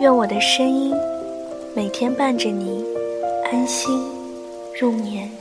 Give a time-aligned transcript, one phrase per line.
[0.00, 0.94] 愿我的声音
[1.76, 2.82] 每天伴着你
[3.52, 4.02] 安心
[4.80, 5.39] 入眠。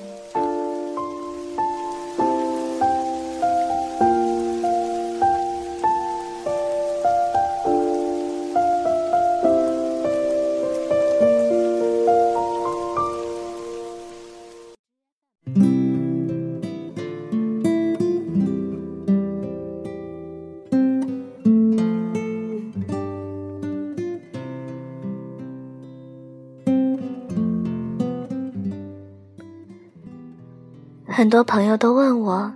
[31.11, 32.53] 很多朋友都问我，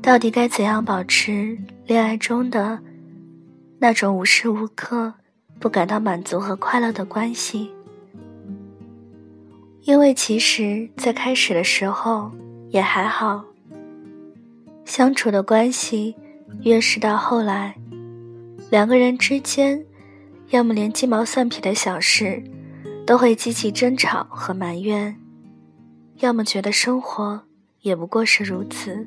[0.00, 1.56] 到底该怎样保持
[1.86, 2.78] 恋爱中的
[3.78, 5.12] 那种无时无刻
[5.60, 7.70] 不感到满足和快乐的关系？
[9.82, 12.32] 因为其实，在开始的时候
[12.70, 13.44] 也还好，
[14.86, 16.16] 相处的关系
[16.62, 17.76] 越是到后来，
[18.70, 19.84] 两个人之间，
[20.48, 22.42] 要么连鸡毛蒜皮的小事
[23.06, 25.14] 都会激起争吵和埋怨。
[26.18, 27.42] 要么觉得生活
[27.80, 29.06] 也不过是如此，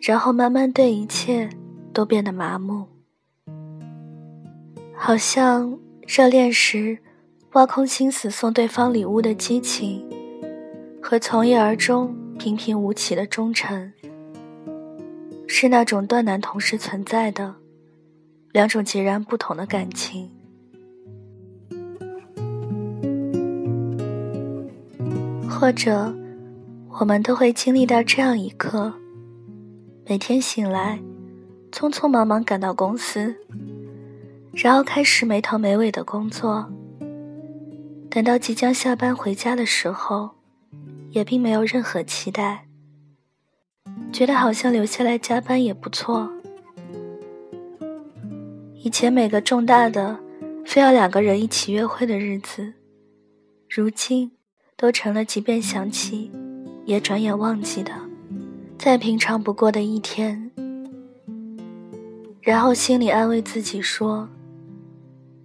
[0.00, 1.48] 然后慢慢对一切
[1.92, 2.86] 都变得麻木，
[4.94, 6.96] 好像热恋时
[7.52, 10.08] 挖空心思送对方礼物的激情，
[11.02, 13.92] 和从一而终、平平无奇的忠诚，
[15.46, 17.54] 是那种断难同时存在的
[18.52, 20.30] 两种截然不同的感情。
[25.58, 26.14] 或者，
[27.00, 28.92] 我们都会经历到这样一刻：
[30.06, 31.00] 每天醒来，
[31.72, 33.34] 匆匆忙忙赶到公司，
[34.52, 36.70] 然后开始没头没尾的工作。
[38.10, 40.28] 等到即将下班回家的时候，
[41.12, 42.66] 也并没有任何期待，
[44.12, 46.30] 觉得好像留下来加班也不错。
[48.74, 50.18] 以前每个重大的、
[50.66, 52.74] 非要两个人一起约会的日子，
[53.70, 54.35] 如今。
[54.76, 56.30] 都成了，即便想起，
[56.84, 57.92] 也转眼忘记的，
[58.78, 60.50] 再平常不过的一天。
[62.42, 64.28] 然后心里安慰自己说：“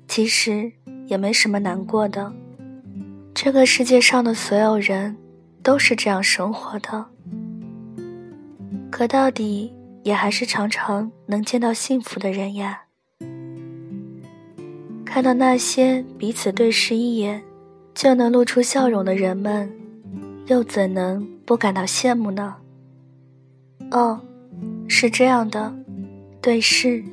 [0.06, 0.70] 其实
[1.08, 2.34] 也没什么难过的，
[3.34, 5.16] 这个世界上的所有人
[5.64, 7.06] 都是这样生活的。
[8.92, 12.82] 可到底也还是常常能见到幸福的人呀，
[15.06, 17.42] 看到那些彼此对视一眼。”
[17.94, 19.72] 就能露出笑容的人们，
[20.48, 22.56] 又怎能不感到羡慕呢？
[23.92, 24.20] 哦，
[24.88, 25.74] 是这样的，
[26.42, 27.04] 对视，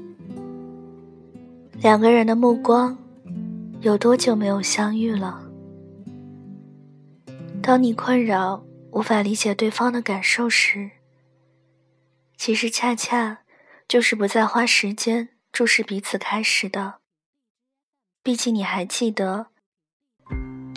[1.81, 2.97] 两个人的目光，
[3.81, 5.43] 有多久没有相遇了？
[7.61, 10.91] 当你困扰无法理解对方的感受时，
[12.37, 13.41] 其实恰恰
[13.87, 16.95] 就是不再花时间注视彼此开始的。
[18.23, 19.49] 毕竟你还记得。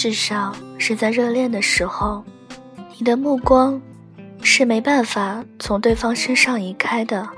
[0.01, 2.23] 至少是在热恋的时候，
[2.97, 3.79] 你的目光
[4.41, 7.29] 是没办法从对方身上移开的。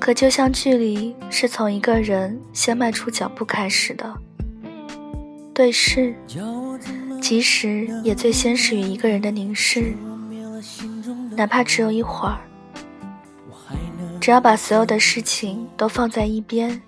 [0.00, 4.10] 可就像距离是从一个人先迈出脚步开始的，
[5.52, 6.14] 对视，
[7.20, 9.92] 其实也最先始于一个人的凝视，
[11.36, 12.38] 哪怕只有一会儿，
[14.18, 16.80] 只要把所有的事情都放在一边。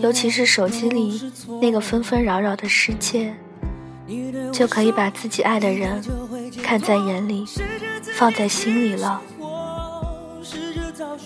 [0.00, 1.20] 尤其是手机里
[1.60, 3.34] 那个纷纷扰扰的世界，
[4.52, 6.02] 就可以把自己爱的人
[6.62, 7.44] 看在眼里，
[8.16, 9.20] 放在心里了。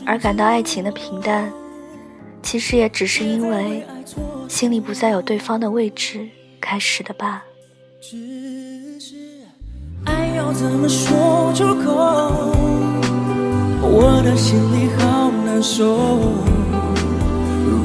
[0.06, 1.52] 而感到爱情的平淡，
[2.42, 3.86] 其实也只是因为
[4.48, 6.28] 心里不再有对方的位置
[6.60, 7.44] 开始的吧。
[10.06, 12.54] 爱要怎么说出口？
[13.82, 16.18] 我的心里好难受。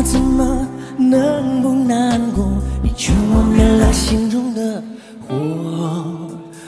[0.00, 0.66] 我怎么
[0.96, 2.48] 能不难过？
[2.82, 4.82] 你却熄灭了心中的
[5.28, 5.36] 火，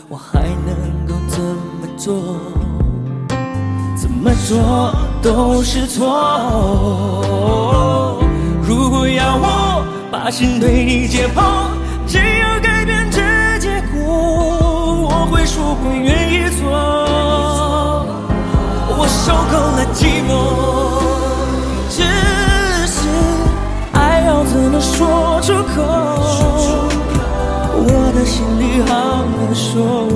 [0.06, 2.12] 我还能够怎么做？
[3.96, 6.04] 怎么做都是错。
[8.62, 11.42] 如果要我把心对你解剖，
[12.06, 14.04] 只有改变这结果，
[15.08, 16.21] 我会说会愿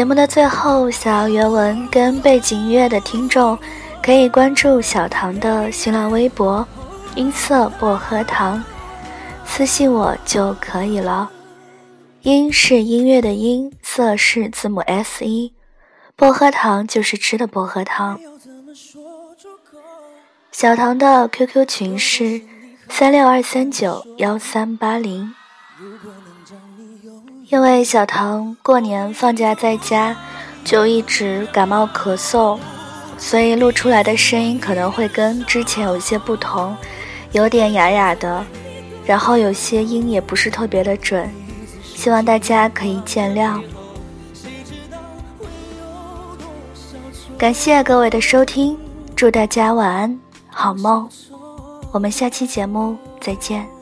[0.00, 3.58] 节目的最后，想要原文跟背景音乐的听众，
[4.02, 6.66] 可以关注小唐的新浪微博
[7.16, 8.64] “音色薄荷糖”，
[9.44, 11.30] 私信我就可以了。
[12.22, 15.52] 音是音乐的音，色是字母 S 一，
[16.16, 18.18] 薄荷糖就是吃的薄荷糖。
[20.50, 22.40] 小唐的 QQ 群是。
[22.88, 25.32] 三六二三九幺三八零，
[27.48, 30.16] 因为小唐过年放假在家，
[30.64, 32.58] 就一直感冒咳嗽，
[33.18, 36.76] 所以录出来的声音可能会跟之前有些不同，
[37.32, 38.44] 有点哑哑的，
[39.04, 41.28] 然后有些音也不是特别的准，
[41.82, 43.60] 希望大家可以见谅。
[47.36, 48.78] 感谢各位的收听，
[49.16, 51.08] 祝大家晚安，好梦。
[51.90, 53.79] 我们下期节目再见。